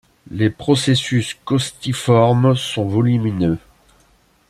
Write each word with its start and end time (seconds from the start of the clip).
Les 0.31 0.49
processus 0.49 1.35
costiformes 1.45 2.55
sont 2.55 2.87
volumineux. 2.87 3.59